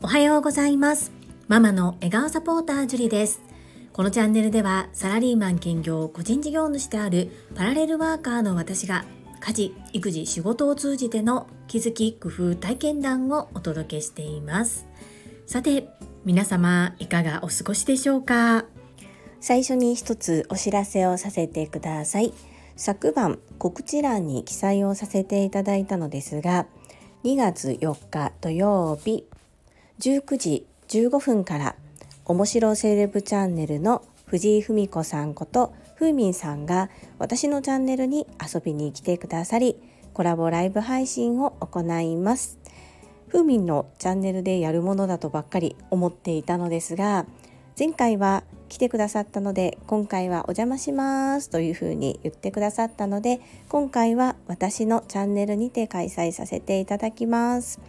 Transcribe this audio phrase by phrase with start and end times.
[0.00, 1.10] おはようございます。
[1.48, 3.40] ママの笑顔サポータージュリです。
[3.92, 9.04] このチャンネルではサラリーマン兼業個人事業主であるパラレルワーカーの私が
[9.40, 14.86] 家事育児仕事を通じての気づき工夫体験談をお届けしています。
[15.46, 15.88] さて
[16.24, 18.66] 皆様いかがお過ごしでしょうか？
[19.40, 22.32] 最初に一つお知らせをさせてください。
[22.84, 26.66] 昨晩告知欄に記載をさせていただいたのですが
[27.22, 29.24] 2月4日土曜日
[30.00, 31.76] 19時15分から
[32.24, 39.80] 面白セレブチャンネルの藤井文子さんことふーみんさんが私のチャンネルに遊びに来てくださり
[40.12, 42.58] コラボライブ配信を行います。
[43.28, 47.26] ふーみんのチャンネルでやるものだとばっかり思っていたのですが
[47.78, 48.42] 前回は
[48.72, 57.80] 来てくださったので今回はお邪魔しますというふうに言ってくださったので今回は私のチャンネルにて開催させていただきます。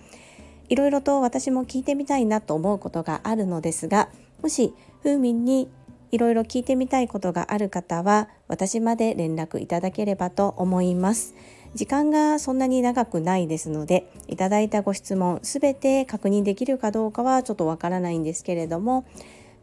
[0.68, 4.10] いろいろと私も聞いてみたいなと思うことがあるのですが
[4.42, 5.70] もしふーみんに
[6.12, 11.34] いろいろ聞いてみたいことがある方は私まで連絡いただければと思います。
[11.76, 19.06] 時間がそんなに長くないですのでいただいたご質問すべて確認できるかどうかはちょっとわからないんですけれども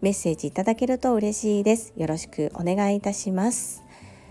[0.00, 1.92] メッセージいただけると嬉しいです。
[1.96, 3.82] よろしくお願いいたします。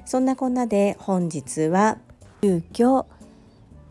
[0.05, 1.99] そんなこんなで本日は
[2.41, 3.05] 急遽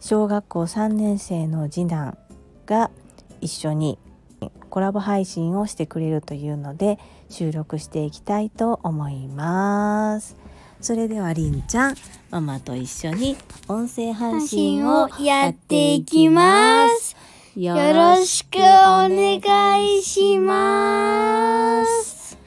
[0.00, 2.18] 小学校3年生の次男
[2.66, 2.90] が
[3.40, 3.98] 一緒に
[4.70, 10.36] コラボ配信をしてくれるというので収録していきたいと思います。
[10.80, 11.94] それではりんちゃん
[12.30, 17.16] ママと一緒に音声配信をやっていきます。
[17.60, 18.60] よろしくお
[19.10, 22.38] 願いします。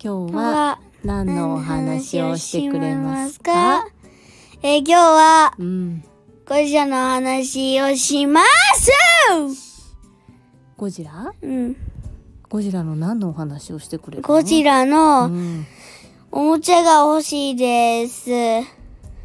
[0.00, 3.88] 今日は何のお話をしてくれますか？
[4.62, 6.04] え今日は、うん、
[6.48, 8.42] ゴジラの話をしま
[8.76, 8.92] す。
[10.76, 11.34] ゴジラ？
[11.42, 11.76] うん。
[12.48, 14.28] ゴジラの何のお話をしてくれるの？
[14.28, 15.28] ゴジラの、
[16.30, 18.30] おもちゃが欲しいです。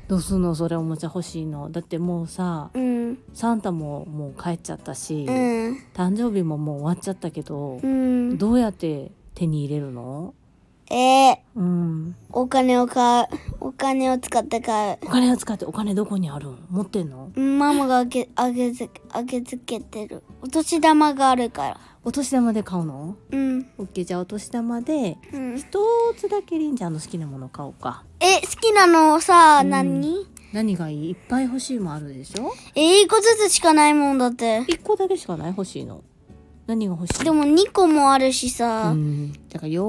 [0.07, 0.56] どうすんの？
[0.56, 1.69] それおもちゃ欲しいの？
[1.69, 2.94] だってもうさ、うん、
[3.34, 10.34] サンタももう帰っちゃったし、うん、誕生日ももう終わっちゃったけど、うん、どうやって手に入れるの？
[10.92, 13.28] えー、うん、お金を買う
[13.60, 14.98] お金を使って買う。
[15.02, 17.32] お金を使ってお金どこにある持ってんの？
[17.36, 20.22] ママがあげあげずあげつけてる。
[20.42, 21.80] お年玉があるから。
[22.04, 23.18] お年玉で買うの？
[23.32, 23.66] うん。
[23.80, 24.06] オッケー。
[24.06, 25.18] じゃあお年玉で
[25.58, 25.66] 一
[26.18, 28.04] つだけりんちゃんの好きなもの買おうか。
[28.20, 30.28] え好きなのさ、うん、何？
[30.56, 31.10] 何がいい？
[31.10, 32.54] いっぱい欲しいもあるでしょ？
[32.76, 34.64] え一個ずつしかないもんだって。
[34.70, 36.02] 一個だけしかない欲しいの。
[36.66, 37.24] 何が欲しい？
[37.26, 39.84] でも2個もあるしさ、うん、だからよ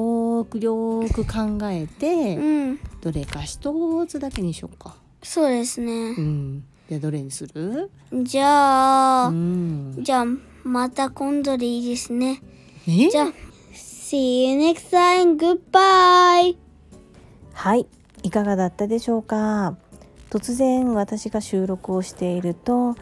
[0.44, 4.96] ーくよーく考えて、うん、どれか一つだけにしようか。
[5.22, 5.92] そうですね。
[5.92, 6.64] うん。
[6.88, 7.90] じゃあどれにする？
[8.24, 10.24] じゃあ、うん、じゃあ
[10.64, 12.42] また今度でいいですね。
[12.88, 13.08] え？
[13.08, 13.32] じゃあ、
[13.72, 15.36] See you next time.
[15.36, 16.56] Goodbye.
[17.54, 17.86] はい、
[18.24, 19.76] いかがだったでしょうか？
[20.36, 22.94] 突然私が収録をしていると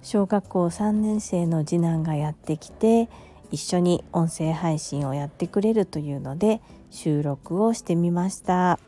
[0.00, 3.10] 小学校3年生の次男がやってきて
[3.50, 8.78] 一緒に音声配信をやってくれるというので収録をしてみました。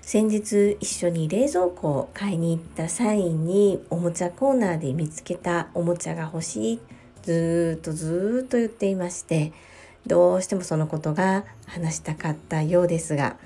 [0.00, 6.80] 先日一緒に冷蔵庫を買いに行った際におもちゃコーナーで見つけたおもちゃが欲しい
[7.20, 9.52] ずっとずっと言っていまして
[10.06, 13.36] どうしてもそのことが話したかったようですが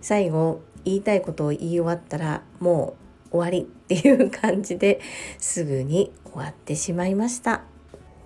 [0.00, 5.00] 最後言いたいことを言い終わったらもう終わりっていう感じで
[5.38, 7.62] すぐに終わってしまいました。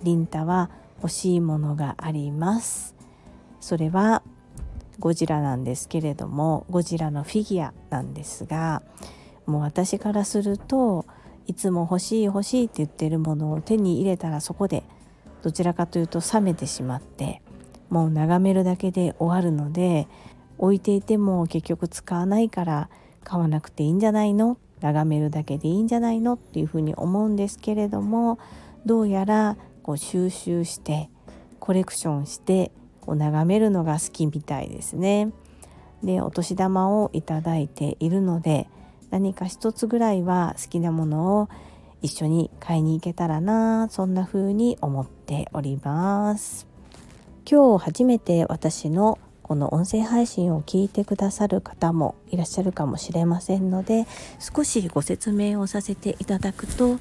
[0.01, 2.95] リンタは欲しいものがあります。
[3.59, 4.23] それは
[4.99, 8.83] ゴジラなんですけれどもゴジラのフィギュアなんですが
[9.45, 11.05] もう私からすると
[11.47, 14.83] いつも欲しい欲しいって言ってるものを手に入れたらそこで
[15.41, 17.41] どちらかというと冷めてしまって
[17.89, 20.07] もう眺めるだけで終わるので
[20.57, 22.89] 置いていても結局使わないから
[23.23, 28.37] 買わなくていいんじゃないの眺めるだけでいいんじゃないのっていうふうに思うんですけれども
[28.85, 31.09] どうやらこう収集して
[31.59, 35.31] コレクションしてこう眺めるのが好きみたいですね。
[36.03, 38.67] でお年玉をいただいているので
[39.09, 41.49] 何か一つぐらいは好きなものを
[42.01, 46.67] 一緒に買いに行けたらなそんな風に思っております
[47.49, 49.17] 今日初めて私の
[49.53, 54.07] この音声配信を聞いてくださる方もいらっしゃるかもしれませんので
[54.39, 56.97] 少しご説明をさせていただくと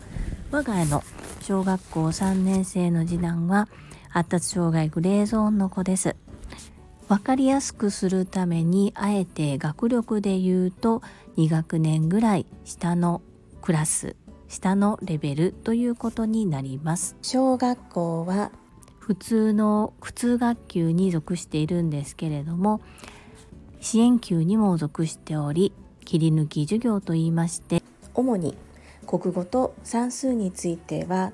[0.51, 1.03] 我が家の
[1.41, 3.69] 小学校3年生の次男は
[4.11, 6.15] 発達障害グレーゾーンの子です。
[7.09, 11.01] 分かりやすくするためにあえて学力で言うと
[11.39, 13.23] 2学年ぐらい下の
[13.63, 14.15] クラス
[14.49, 17.17] 下のレベルということになります。
[17.23, 18.53] 小学校は
[19.03, 22.81] 普通の普通学級に属しているんですけれども
[23.81, 25.73] 支援級にも属しており
[26.05, 27.83] 切り抜き授業といいまして
[28.15, 28.57] 主に
[29.05, 31.33] 国語と算数については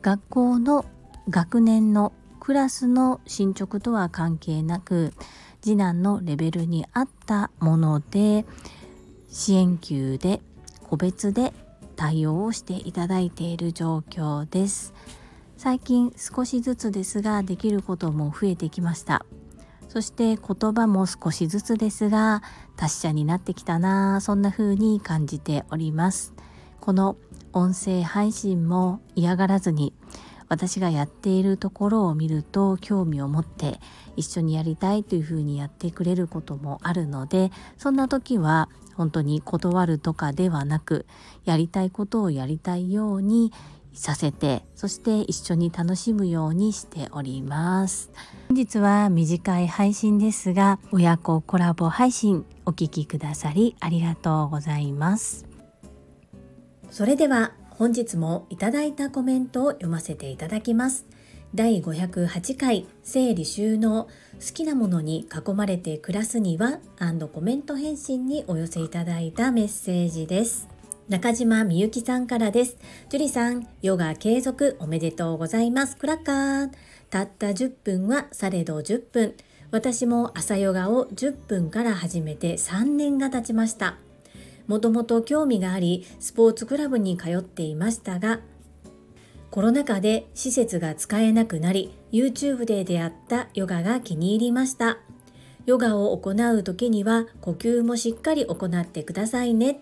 [0.00, 0.86] 学校の
[1.28, 5.12] 学年のクラスの進捗とは関係なく
[5.60, 8.46] 次男のレベルに合ったもので
[9.28, 10.40] 支援級で
[10.88, 11.52] 個別で
[11.94, 14.94] 対応をしていただいている状況です
[15.62, 19.26] 最近少しずつですができることも増えてきました。
[19.90, 22.42] そして言葉も少しずつですが
[22.76, 26.32] 達者になってきたなそんな風に感じております。
[26.80, 27.18] この
[27.52, 29.92] 音声配信も嫌がらずに
[30.48, 33.80] 私がやっているところを見ると興味を持って
[34.16, 41.06] 一緒にやりたいというふうにやってくれることもあるのでそんな時は本当に断るとかではなく
[41.44, 43.52] やりたいことをやりたいように
[43.92, 48.10] させてそして一緒に楽しむようにしております
[48.48, 55.46] 本日は短い配信ですが親子コラボ配信お聴きくださりありがとうございます
[56.90, 61.06] それでは本日もいただいたコメントを読ませていただきます。
[61.54, 66.78] 第508回整理収納好きなものに囲まれて暮らすには
[67.32, 70.68] コメント返信にお寄せいただいたメッセージです。
[71.10, 72.78] 中島みゆきさんからです。
[73.10, 75.98] 樹里さん、ヨガ継続おめでとうございます。
[75.98, 76.70] クラッカー。
[77.10, 79.34] たった10分はされど10分。
[79.72, 83.98] 私も朝ヨガを10分から始めて3年が経ちました。
[84.70, 88.38] もともと興味がありスポーツクラブに通っていましたが
[89.50, 94.98] コロナ禍で施設が使えなくなり YouTube で出会ったヨガが気に入りました
[95.66, 99.80] ヨガを行う時には呼吸もしっかり行ってくださいね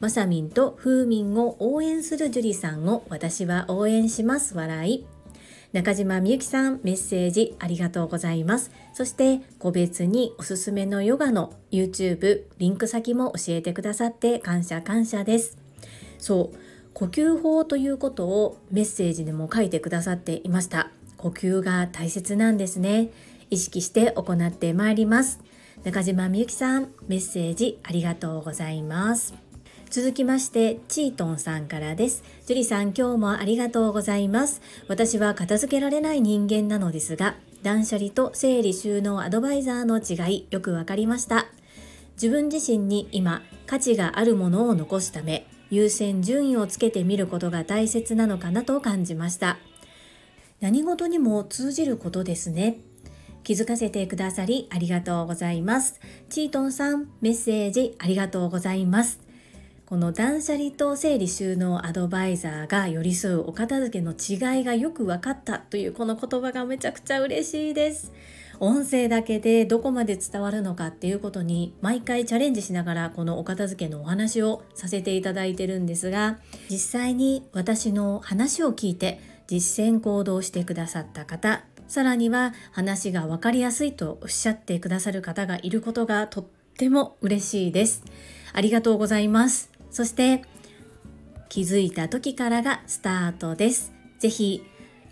[0.00, 5.06] まさみんとふうみんを応援する樹里さんを私は応援します笑い
[5.72, 8.70] 中島みゆきさんメッセージありがとうございます。
[8.94, 15.58] そして個別におすすめのヨガの YouTube リンク先も教えてくださって感謝感謝です。
[16.18, 16.58] そう、
[16.94, 20.90] 呼吸法ということをメッセージでも書いてくださっていました。
[21.18, 23.10] 呼吸が大切なんですね。
[23.50, 25.40] 意識して行ってまいります。
[25.84, 29.45] 中島みゆきさん、メッセージありがとうございます。
[29.88, 32.24] 続きまして、チートンさんからです。
[32.44, 34.60] ジュリさん、今日もありがとうございます。
[34.88, 41.46] 私は片付けられない人間なのですが、断捨離と整理収納アドバイザーの違い、よくわかりました。
[42.14, 49.58] 自分自身に今、価値があるものを残すため、優先順位をつけてみることが大切なのかなと感じました。
[50.60, 52.78] 何事にも通じることですね。
[53.44, 56.00] 気づかせてくださりありがとうございます。
[56.28, 59.25] チートンさん、メッセージありがとうございます。
[59.86, 68.12] この断捨離と整理収納アドバイザーが寄り添うお片付けの違いがよく分かったというこの言葉がめちゃくちゃ嬉しいです。
[68.58, 76.38] 音声だけでどこまで伝わるのかっていうことに毎回チャレンジしながらこのお片付けのお話をさせていただいてるんですが
[76.70, 86.44] 実際に私の話を聞いて実践行動してくださった方さらには話が分かりやすいとおっしゃってくださる方がいることがとっ
[86.78, 88.02] ても嬉しいです。
[88.52, 89.75] ありがとうございます。
[89.96, 90.42] そして
[91.48, 93.94] 気づいた時からがスタートです。
[94.18, 94.62] ぜひ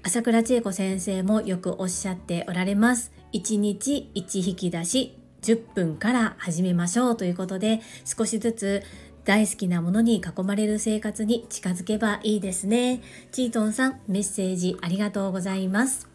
[0.03, 3.11] 朝倉千恵子先生もよくおっしゃっておられます。
[3.33, 8.83] 1日1引き出し10分から始めましょうということで少しずつ
[9.25, 13.01] 大好きなものに囲まれる生活に近づけばいいですね。
[13.33, 16.11] チートンさんメッセージありがとうございます。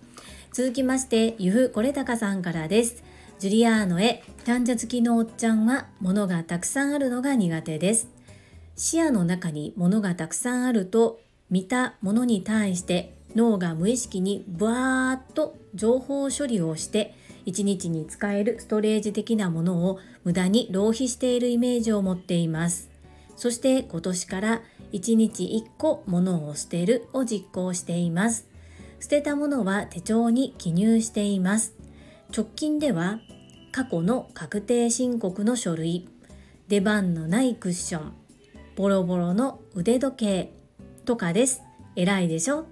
[0.53, 3.03] 続きまして、ゆふこれたかさんからです。
[3.39, 8.18] ジュリアーノへ、患者付きのおっちゃんは物がたくさんあるのが苦手です。
[8.79, 11.19] 視野の中に物がたくさんあると
[11.49, 17.13] 見たものに対して脳が無意識にバーッと情報処理をして
[17.45, 22.89] 1日に使えるストレージ的なものを無駄に浪費しているイメージを持っています。
[23.35, 24.61] そして今年から
[24.93, 28.47] 1日1個物を捨てるを実行しています。
[29.01, 31.73] 捨てたものは手帳に記入しています。
[32.33, 33.19] 直近では
[33.73, 36.07] 過去の確定申告の書類
[36.69, 38.18] 出番のないクッション
[38.79, 40.53] ボロボロの腕時計
[41.03, 41.63] とかです。
[41.97, 42.63] 偉いでしょ？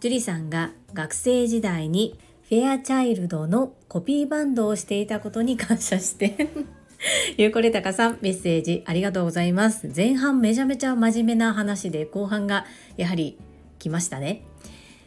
[0.00, 2.18] 樹里さんが学生時代に
[2.48, 6.48] フェアチャイルドのコピーバンドをしていたことに感謝して
[7.38, 9.88] ゆうこれたかさんメッセージありがとうございます。
[9.94, 12.66] 前半めちゃめちゃ真面目な話で後半が
[12.96, 13.38] やはり
[13.78, 14.42] 来ましたね。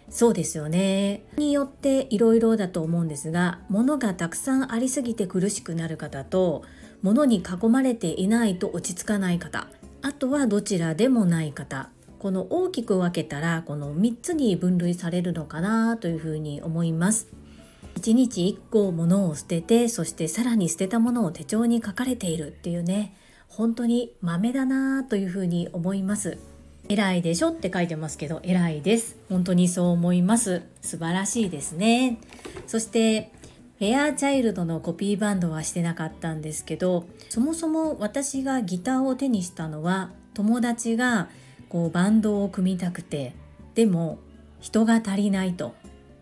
[0.10, 1.26] そうですよね。
[1.36, 6.64] によっていろいろだと思うんですが、物がたくさんありすぎて苦しくなる方と、
[7.02, 9.68] 物に囲まれていないと落ち着かない方、
[10.04, 11.90] あとはどちらでもない方。
[12.20, 17.28] この大きく分けたらこの3つに分類されるのかなというふうに思います。
[17.96, 23.16] 1日1個物を捨ててそしてさらに捨てたものを手帳に書かれているっていうね。
[23.48, 26.38] 本当に豆だなというふうに思います。
[26.90, 29.18] 偉いでしょって書いてますけど偉いです。
[29.30, 30.64] 本当にそう思います。
[30.82, 32.20] 素晴らしいですね。
[32.68, 33.32] そして
[33.82, 41.30] フェアチャイルドのコピーバンドはしてなかったんですけどそもそも私がギターを手にしたのは友達が
[41.68, 43.34] こうバンドを組みたくて
[43.74, 44.20] でも
[44.60, 45.74] 人が足りないと。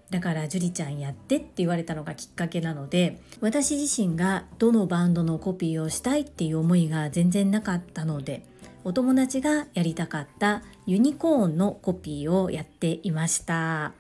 [0.10, 8.44] だから樹里ちゃんやってって言われたのがきっかけなので私自身がどのバンドのコピーをしたいっていう思いが全然なかったので
[8.84, 13.92] お友達がやりたかったユニコーンのコピーをやっていました。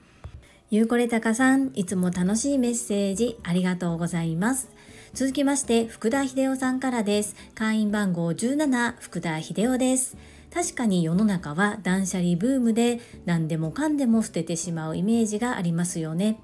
[0.71, 4.69] ゆうこれたかさんいつも楽しいメッセージありがとうございます。
[5.15, 7.35] 続きまして福田秀夫さんからです。
[7.55, 10.15] 会員番号17福田秀夫です。
[10.53, 16.39] 確かに世の中は断捨離ブームで何でもかんでも捨ててしまうイメージがありますよね。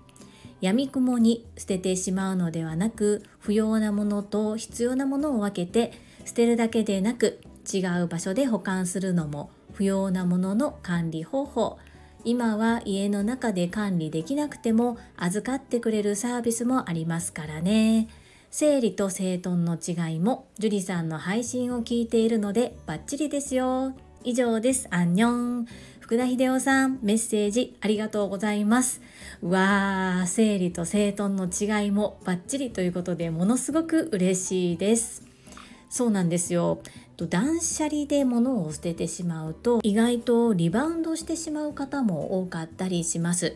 [0.60, 5.92] 闇雲に捨ててしまうのではなく不要なものと必要なものを分けて
[6.26, 7.42] 捨てるだけでなく
[7.72, 11.78] 違う場所で保管するのも不要なものの管理方法。
[12.26, 18.10] 今は家の中で管理できなくても預かってくれるサービスもありますからね。
[18.50, 23.94] 整理と整頓の違いも樹里さんの配信を聞いているのでバッチリですよ。
[24.24, 24.88] 以上です。
[24.90, 25.30] アンニョ
[25.62, 25.68] ン。
[26.00, 29.02] 福田秀夫さん、メッセージありがとうございます。
[29.44, 35.24] わー、整理と整頓の違いもバッチリということで、ものすごく嬉しいです。
[35.90, 36.80] そうなんですよ。
[37.16, 43.56] と断捨離で物を捨ててしまうと意外とリバウンドしてしまう方も多かったりします。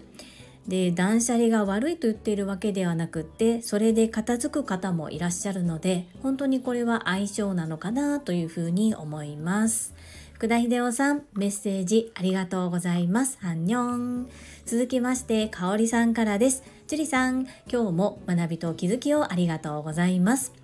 [0.67, 9.95] で断捨離が悪いと言っているわけではなくってそれで片付く方もいらっしゃるので本当にこれは相性なのかなというふうに思います。
[10.33, 13.37] 福田秀夫さんメッセージありがとうございます。
[13.41, 14.29] ハンニョン。
[14.65, 16.63] 続きまして香里さんからです。
[16.87, 20.58] 樹里さん今日も学びと気づきをありがとうございます。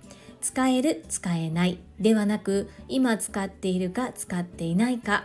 [0.46, 5.24] 使える使えないではなく今使っているか使っていないか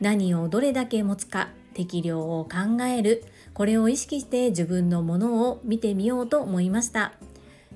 [0.00, 7.12] 何をどれだけ持つか適量を考えるこれを意識して自分のものを見てみようと思いました。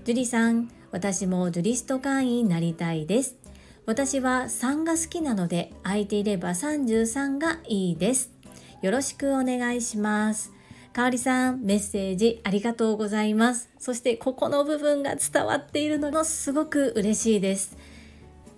[0.07, 3.37] 樹里さん私もジュリスト会員になりたいです。
[3.85, 8.33] 私は3が好きなので空いていれば33がいいです。
[8.81, 10.58] よろしくお願いします。
[10.93, 13.69] かおりさんメッセージありがとうございます。
[13.79, 17.77] そしてここの部分が伝わっているのもすごく嬉しいです。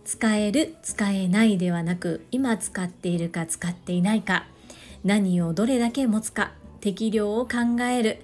[0.04, 4.46] 使える使えないではなく今使っているか使っていないか。
[5.04, 8.22] 何をどれだけ持つか適量を考える。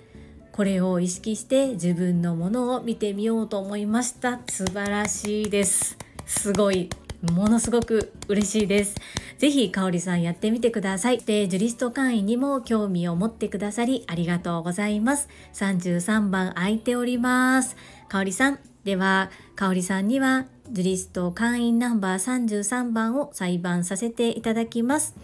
[0.53, 4.41] これを意識して自分のものを見てみようと思いました。
[4.49, 5.99] 素晴らしいです。
[6.25, 6.89] すごい。
[7.33, 8.95] ものすごく嬉しいです。
[9.39, 11.19] ぜひかおりさんやってみてください。
[11.19, 15.29] でジュリスト会員にも興味を持ってくださりありがとうございます。
[15.55, 17.77] 33番空いております。
[18.09, 25.15] かおりさんではかおりさんにはジュリスト会員ナンバー33番を裁判させていただきます。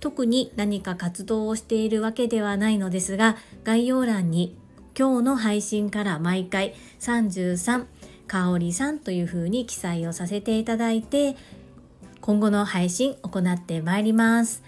[0.00, 4.56] 特に何か活動をしているわけではないのですが概要欄に
[4.98, 7.86] 今日の配信から毎回33
[8.26, 11.36] かおりさんというふうに記載をさせていただいて
[12.20, 14.62] 今後の配信行ってまいります。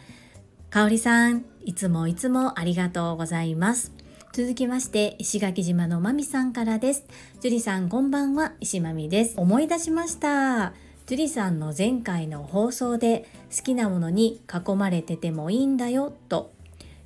[0.71, 3.93] かおりさんいつもいつもありがとうございます。
[4.33, 7.05] 続きまして石垣島のまみさんからです。
[7.41, 8.55] 樹里さんこんばんは。
[8.61, 9.35] 石まみです。
[9.37, 10.73] 思い出しました。
[11.07, 16.53] 樹里さんの前回の放送で好きなものに囲まれててもいいんだよと。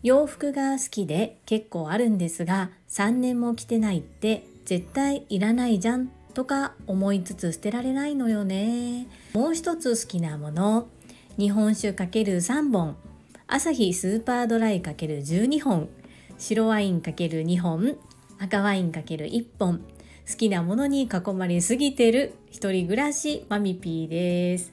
[0.03, 9.09] 洋服が好きで結構あるんですが3年も着てないって絶対いらないじゃんとか思いつつ捨てられないのよね。
[9.35, 10.87] もう一つ好きなもの。
[11.37, 12.97] 日本酒 ×3 本。
[13.49, 15.89] 朝日スーパードライ ×12 本。
[16.39, 17.97] 白ワイン ×2 本。
[18.39, 19.79] 赤ワイン ×1 本。
[19.79, 19.85] 好
[20.37, 22.35] きなものに囲まれすぎてる。
[22.53, 23.45] 一人暮らし。
[23.49, 24.73] マミピーです。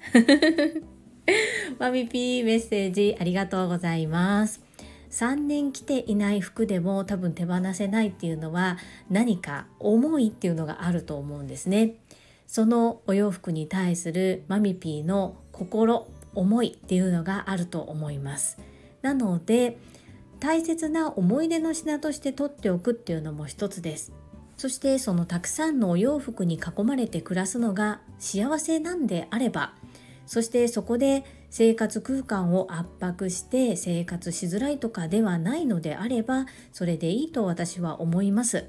[1.79, 4.64] マミピーメッセージありがとうございます。
[5.15, 8.77] 3年着ていない服でも多分手放せないっていうのは
[9.09, 11.95] 何か思いっていうのがあると思うんですね。
[12.47, 18.57] そのお洋服に対するマミピーの心思いっていうのがあると思います。
[19.03, 19.77] なので
[20.41, 24.11] 大切な思い出の品として取っておくっていうのも一つです。
[24.57, 29.73] そしてそのたくさんのお洋服に囲まれて暮らすのが幸せなんであれば
[30.25, 31.23] そしてそこで
[31.57, 38.65] 生活空間を圧迫して生活しづらいとかではないのであればそれでいいと私は思います。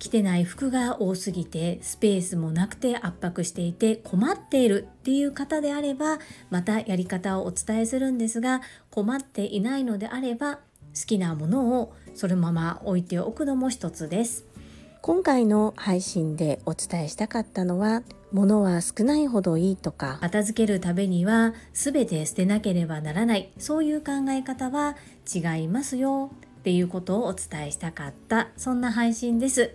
[0.00, 6.18] 着てない服が多すぎてスペースもなくて圧迫していて困っているっていう方であれば
[6.50, 10.60] またやり方をお伝えするんですが困っていないのであれば好
[11.06, 14.44] きなものをそのまま置いておくのも一つです。
[15.02, 18.02] 今回の配信でお伝えしたかったのは
[18.32, 24.96] 物は少ないほどいいとか片付けるためには全て捨てなければならないそういう考え方は
[25.32, 29.74] 違いますよっていうことをお伝えしたかったそんな配信です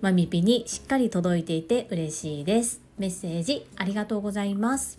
[0.00, 2.80] マミピにしっかり届いていて嬉しいです。
[2.98, 4.98] メッセージありがとうございます。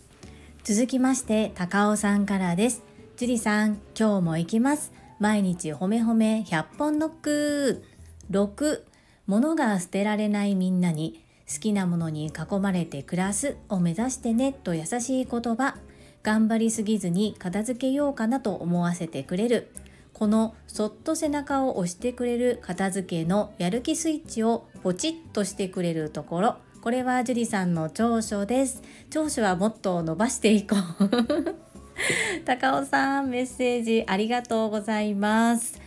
[0.64, 2.84] 続きまして、高尾さんからです。
[3.16, 4.92] 樹里さん、今日も行きます。
[5.20, 7.84] 毎日褒め褒め100本ノック。
[8.30, 8.82] 6、
[9.26, 15.76] 物が捨てられないみんなに好きなものに囲まれて暮らすを目指してねと優しい言葉。
[16.22, 19.72] 頑張りすぎずに片付けようかなと思わせてくれる。
[20.14, 26.56] このそっと背中を押してくれる片付けのやる気スイッチをポチッとしてくれるところ。
[26.82, 28.84] これは樹里さんの長所です。
[29.10, 31.56] 長所はもっと伸ばしていこう。
[32.46, 35.82] 高尾さんメッセージありがとうございます。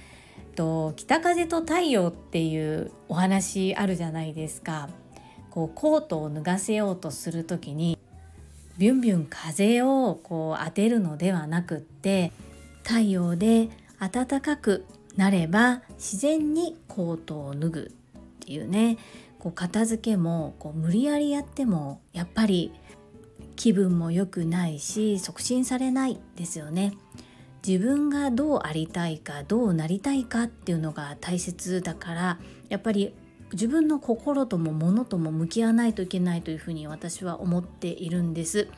[0.57, 4.89] と北風と太陽っていうお話あるじゃないですか。
[5.53, 7.99] こうコートを脱がせようとする時に
[8.79, 12.33] ビュンビュン風をこう当てるのではなくって
[12.83, 13.69] 太陽で
[14.01, 18.97] 暖かくなれば自然にコートを脱ぐっていうね
[19.39, 22.73] こう片付けもこう無理やりやってもやっぱり
[23.55, 26.95] 気分も良くないし促進されないですよね。
[27.65, 32.39] 自分がどうありたいかどうなりたいかっていうのが大切だから
[32.71, 33.15] やっぱり
[33.53, 38.69] 自分の心とも物とも向き合わないといけないというふうに私は思っているんです。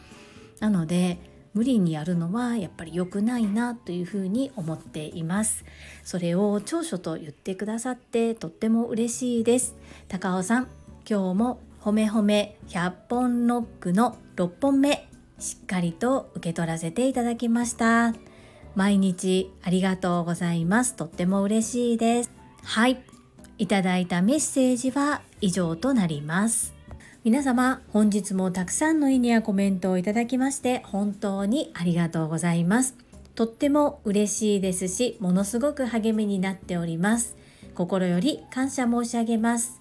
[0.61, 1.19] なので
[1.55, 5.65] 無理にやるのはやっぱり良くないなというふうに思っています。
[6.03, 9.77] それを長所と言ってくださってとっても嬉しいです。
[10.09, 10.69] 高尾さん
[11.09, 18.15] 今日も褒め褒め100本ノックの6本目しっかりと受け取らせていただきました。
[18.75, 20.97] 毎日ありがとうございます。
[20.97, 22.31] とっても嬉しいです。
[22.65, 23.14] はい。
[23.59, 26.75] いただいたメッセージは以上となります
[27.25, 32.97] 皆様、本日もたくさんの意味やコメントをいただきまして本当にありがとうございます。
[33.35, 37.35] とっても嬉しいですし、ものすごく励みになっております。
[37.75, 39.81] 心より感謝申し上げます。